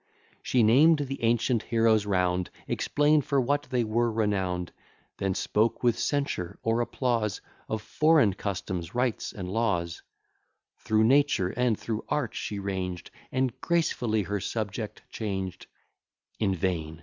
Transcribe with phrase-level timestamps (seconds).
[0.41, 4.71] She named the ancient heroes round, Explain'd for what they were renown'd;
[5.17, 7.39] Then spoke with censure or applause
[7.69, 10.01] Of foreign customs, rites, and laws;
[10.79, 15.67] Through nature and through art she ranged And gracefully her subject changed;
[16.39, 16.99] In vain!